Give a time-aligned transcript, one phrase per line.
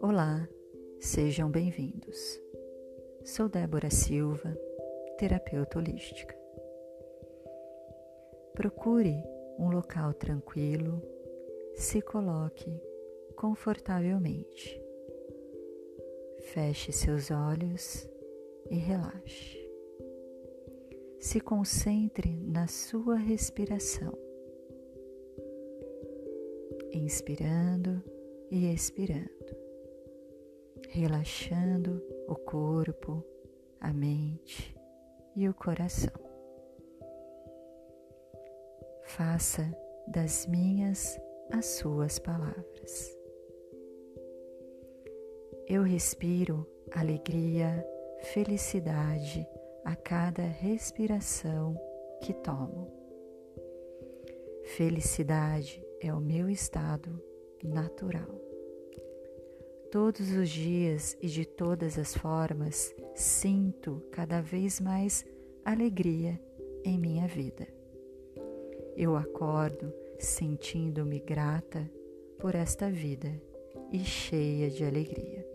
[0.00, 0.48] Olá,
[1.00, 2.40] sejam bem-vindos.
[3.24, 4.56] Sou Débora Silva,
[5.18, 6.36] terapeuta holística.
[8.52, 9.24] Procure
[9.58, 11.02] um local tranquilo,
[11.74, 12.80] se coloque
[13.34, 14.80] confortavelmente.
[16.52, 18.08] Feche seus olhos
[18.70, 19.63] e relaxe.
[21.24, 24.12] Se concentre na sua respiração,
[26.92, 28.02] inspirando
[28.50, 29.56] e expirando,
[30.90, 33.24] relaxando o corpo,
[33.80, 34.76] a mente
[35.34, 36.12] e o coração.
[39.04, 39.74] Faça
[40.06, 41.18] das minhas
[41.50, 43.18] as suas palavras.
[45.66, 47.82] Eu respiro alegria,
[48.34, 49.48] felicidade
[49.84, 51.78] a cada respiração
[52.22, 52.90] que tomo.
[54.64, 57.22] Felicidade é o meu estado
[57.62, 58.40] natural.
[59.92, 65.24] Todos os dias e de todas as formas sinto cada vez mais
[65.64, 66.40] alegria
[66.82, 67.68] em minha vida.
[68.96, 71.90] Eu acordo sentindo-me grata
[72.38, 73.30] por esta vida
[73.92, 75.46] e cheia de alegria.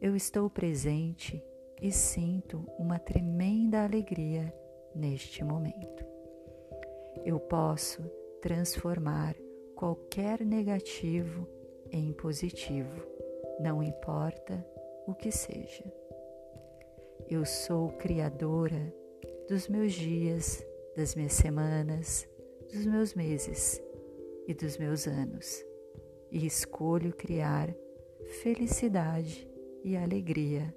[0.00, 1.42] Eu estou presente
[1.82, 4.54] e sinto uma tremenda alegria
[4.94, 6.06] neste momento.
[7.24, 8.02] Eu posso
[8.40, 9.34] transformar
[9.74, 11.46] qualquer negativo
[11.90, 13.04] em positivo,
[13.60, 14.64] não importa
[15.08, 15.84] o que seja.
[17.28, 18.94] Eu sou criadora
[19.48, 20.64] dos meus dias,
[20.96, 22.28] das minhas semanas,
[22.72, 23.82] dos meus meses
[24.46, 25.64] e dos meus anos
[26.30, 27.74] e escolho criar
[28.42, 29.46] felicidade
[29.84, 30.74] e alegria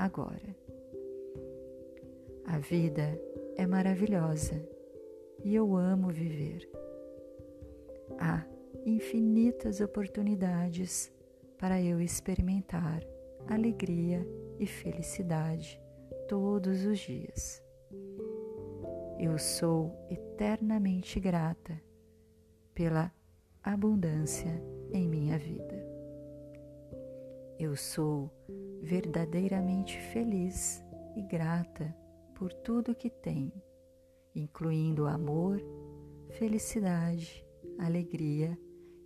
[0.00, 0.56] agora.
[2.46, 3.20] A vida
[3.56, 4.66] é maravilhosa
[5.44, 6.68] e eu amo viver.
[8.18, 8.46] Há
[8.86, 11.12] infinitas oportunidades
[11.58, 13.02] para eu experimentar
[13.46, 14.26] alegria
[14.58, 15.78] e felicidade
[16.28, 17.62] todos os dias.
[19.18, 21.78] Eu sou eternamente grata
[22.74, 23.12] pela
[23.62, 24.62] abundância
[24.92, 25.78] em minha vida.
[27.58, 28.30] Eu sou
[28.82, 30.82] verdadeiramente feliz
[31.16, 31.94] e grata
[32.34, 33.62] por tudo que tenho,
[34.34, 35.60] incluindo amor,
[36.30, 37.44] felicidade,
[37.78, 38.58] alegria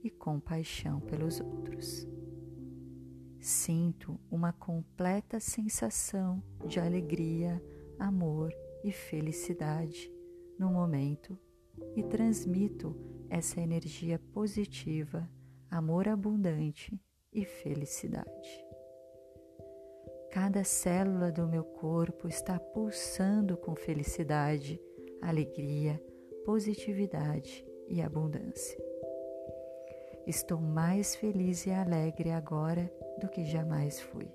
[0.03, 2.07] e compaixão pelos outros.
[3.41, 7.62] Sinto uma completa sensação de alegria,
[7.99, 10.11] amor e felicidade
[10.59, 11.39] no momento
[11.97, 12.97] e transmito
[13.29, 15.29] essa energia positiva,
[15.71, 16.99] amor abundante
[17.33, 18.63] e felicidade.
[20.34, 24.83] Cada célula do meu corpo está pulsando com felicidade,
[25.22, 26.03] alegria,
[26.45, 28.77] positividade e abundância.
[30.27, 34.27] Estou mais feliz e alegre agora do que jamais fui.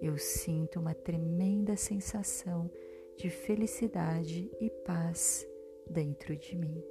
[0.00, 2.70] Eu sinto uma tremenda sensação
[3.18, 5.46] de felicidade e paz
[5.90, 6.82] dentro de mim.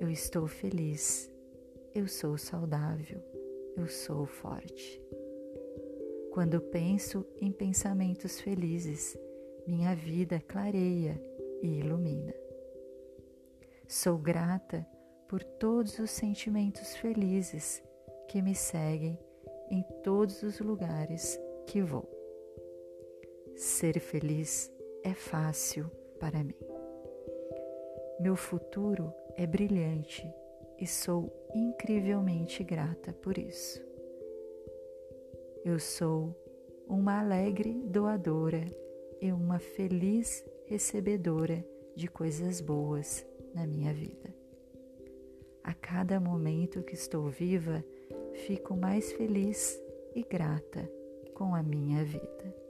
[0.00, 1.30] Eu estou feliz,
[1.94, 3.22] eu sou saudável,
[3.76, 5.04] eu sou forte.
[6.34, 9.16] Quando penso em pensamentos felizes,
[9.68, 11.16] minha vida clareia
[11.62, 12.34] e ilumina.
[13.86, 14.84] Sou grata
[15.28, 17.80] por todos os sentimentos felizes
[18.26, 19.16] que me seguem
[19.70, 22.10] em todos os lugares que vou.
[23.54, 24.72] Ser feliz
[25.04, 26.58] é fácil para mim.
[28.18, 30.28] Meu futuro é brilhante
[30.80, 33.93] e sou incrivelmente grata por isso.
[35.64, 36.36] Eu sou
[36.86, 38.66] uma alegre doadora
[39.18, 41.64] e uma feliz recebedora
[41.96, 44.34] de coisas boas na minha vida.
[45.62, 47.82] A cada momento que estou viva,
[48.46, 49.82] fico mais feliz
[50.14, 50.86] e grata
[51.32, 52.63] com a minha vida.